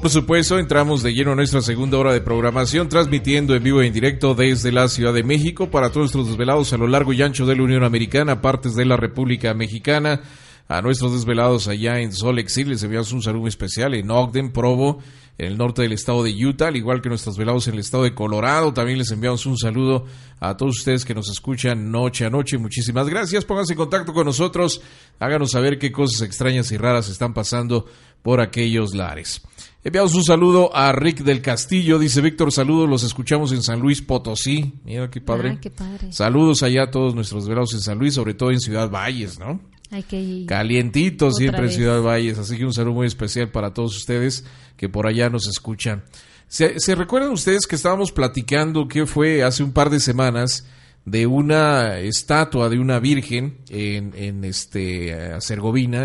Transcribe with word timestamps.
Por 0.01 0.09
supuesto, 0.09 0.59
entramos 0.59 1.01
de 1.01 1.13
lleno 1.13 1.31
a 1.31 1.35
nuestra 1.35 1.61
segunda 1.61 1.97
hora 1.97 2.11
de 2.11 2.19
programación, 2.19 2.89
transmitiendo 2.89 3.55
en 3.55 3.63
vivo 3.63 3.81
e 3.81 3.87
en 3.87 3.93
directo 3.93 4.35
desde 4.35 4.73
la 4.73 4.89
Ciudad 4.89 5.13
de 5.13 5.23
México 5.23 5.71
para 5.71 5.91
todos 5.91 6.13
nuestros 6.13 6.27
desvelados 6.27 6.73
a 6.73 6.77
lo 6.77 6.87
largo 6.87 7.13
y 7.13 7.21
ancho 7.21 7.45
de 7.45 7.55
la 7.55 7.63
Unión 7.63 7.85
Americana, 7.85 8.41
partes 8.41 8.75
de 8.75 8.83
la 8.83 8.97
República 8.97 9.53
Mexicana 9.53 10.23
a 10.67 10.81
nuestros 10.81 11.13
desvelados 11.13 11.67
allá 11.67 11.99
en 11.99 12.11
Salt 12.13 12.37
Lake 12.37 12.49
City. 12.49 12.71
Les 12.71 12.83
enviamos 12.83 13.11
un 13.11 13.21
saludo 13.21 13.47
especial 13.47 13.93
en 13.93 14.11
Ogden, 14.11 14.51
Provo, 14.51 14.99
en 15.37 15.47
el 15.47 15.57
norte 15.57 15.83
del 15.83 15.93
estado 15.93 16.23
de 16.23 16.33
Utah, 16.45 16.67
al 16.67 16.75
igual 16.75 17.01
que 17.01 17.09
nuestros 17.09 17.37
velados 17.37 17.67
en 17.67 17.75
el 17.75 17.79
estado 17.79 18.03
de 18.03 18.13
Colorado. 18.13 18.73
También 18.73 18.97
les 18.97 19.11
enviamos 19.11 19.45
un 19.45 19.57
saludo 19.57 20.05
a 20.39 20.57
todos 20.57 20.79
ustedes 20.79 21.05
que 21.05 21.13
nos 21.13 21.29
escuchan 21.29 21.91
noche 21.91 22.25
a 22.25 22.29
noche. 22.29 22.57
Muchísimas 22.57 23.07
gracias. 23.07 23.45
Pónganse 23.45 23.73
en 23.73 23.77
contacto 23.77 24.13
con 24.13 24.25
nosotros. 24.25 24.81
Háganos 25.19 25.51
saber 25.51 25.77
qué 25.79 25.91
cosas 25.91 26.21
extrañas 26.21 26.71
y 26.71 26.77
raras 26.77 27.07
están 27.09 27.33
pasando 27.33 27.85
por 28.21 28.41
aquellos 28.41 28.93
lares. 28.93 29.41
Enviamos 29.83 30.15
un 30.15 30.23
saludo 30.23 30.75
a 30.75 30.91
Rick 30.91 31.19
del 31.19 31.41
Castillo. 31.41 31.97
Dice 31.97 32.19
Víctor, 32.19 32.51
saludos, 32.51 32.89
los 32.89 33.03
escuchamos 33.03 33.53
en 33.53 33.63
San 33.63 33.79
Luis 33.79 34.01
Potosí. 34.01 34.73
Mira 34.83 35.09
qué 35.09 35.21
padre. 35.21 35.51
Ay, 35.51 35.57
qué 35.61 35.69
padre. 35.69 36.11
Saludos 36.11 36.61
allá 36.61 36.83
a 36.83 36.91
todos 36.91 37.15
nuestros 37.15 37.47
velados 37.47 37.73
en 37.73 37.79
San 37.79 37.97
Luis, 37.97 38.15
sobre 38.15 38.33
todo 38.33 38.51
en 38.51 38.59
Ciudad 38.59 38.89
Valles, 38.89 39.39
¿no? 39.39 39.61
Hay 39.89 40.03
que 40.03 40.19
ir. 40.19 40.45
Calientito 40.47 41.31
siempre 41.31 41.65
en. 41.65 41.71
Ciudad 41.71 42.01
Valles, 42.01 42.37
así 42.37 42.57
que 42.57 42.65
un 42.65 42.73
saludo 42.73 42.95
muy 42.95 43.07
especial 43.07 43.49
para 43.49 43.73
todos 43.73 43.95
ustedes 43.95 44.43
que 44.75 44.89
por 44.89 45.07
allá 45.07 45.29
nos 45.29 45.47
escuchan. 45.47 46.03
¿Se, 46.47 46.79
se 46.79 46.95
recuerdan 46.95 47.31
ustedes 47.31 47.65
que 47.67 47.75
estábamos 47.75 48.11
platicando 48.11 48.87
que 48.87 49.05
fue 49.05 49.43
hace 49.43 49.63
un 49.63 49.73
par 49.73 49.89
de 49.89 49.99
semanas 49.99 50.65
de 51.07 51.25
una 51.25 51.99
estatua 51.99 52.67
de 52.67 52.79
una 52.79 52.99
virgen 52.99 53.59
en, 53.69 54.13
en 54.13 54.43
este 54.43 55.13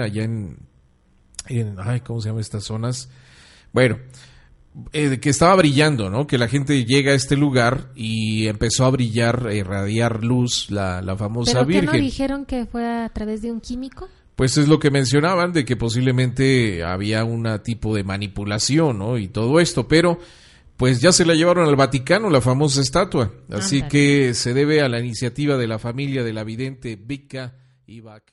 allá 0.04 0.22
en, 0.22 0.58
en 1.48 1.76
ay, 1.80 2.00
¿cómo 2.00 2.20
se 2.20 2.28
llaman 2.28 2.40
estas 2.40 2.62
zonas? 2.62 3.08
Bueno, 3.72 3.98
eh, 4.92 5.18
que 5.20 5.30
estaba 5.30 5.54
brillando, 5.56 6.08
¿no? 6.08 6.26
Que 6.26 6.38
la 6.38 6.48
gente 6.48 6.84
llega 6.84 7.12
a 7.12 7.14
este 7.14 7.36
lugar 7.36 7.90
y 7.94 8.46
empezó 8.46 8.84
a 8.84 8.90
brillar, 8.90 9.46
a 9.48 9.54
irradiar 9.54 10.24
luz, 10.24 10.70
la, 10.70 11.02
la 11.02 11.16
famosa 11.16 11.52
¿Pero 11.52 11.66
virgen. 11.66 11.86
no 11.86 11.92
dijeron 11.92 12.44
que 12.46 12.66
fue 12.66 12.86
a 12.86 13.08
través 13.10 13.42
de 13.42 13.50
un 13.50 13.60
químico? 13.60 14.08
Pues 14.36 14.56
es 14.56 14.68
lo 14.68 14.78
que 14.78 14.90
mencionaban 14.90 15.52
de 15.52 15.64
que 15.64 15.76
posiblemente 15.76 16.82
había 16.84 17.24
un 17.24 17.46
tipo 17.62 17.94
de 17.94 18.02
manipulación, 18.02 18.98
¿no? 18.98 19.18
Y 19.18 19.28
todo 19.28 19.60
esto, 19.60 19.86
pero 19.86 20.18
pues 20.76 21.00
ya 21.00 21.12
se 21.12 21.26
la 21.26 21.34
llevaron 21.34 21.68
al 21.68 21.76
Vaticano 21.76 22.30
la 22.30 22.40
famosa 22.40 22.80
estatua. 22.80 23.30
Así 23.50 23.76
Ándale. 23.76 23.90
que 23.90 24.34
se 24.34 24.54
debe 24.54 24.80
a 24.80 24.88
la 24.88 25.00
iniciativa 25.00 25.56
de 25.56 25.68
la 25.68 25.78
familia 25.78 26.24
de 26.24 26.32
la 26.32 26.44
vidente 26.44 26.96
Vika 26.96 27.54
Ibak. 27.86 28.32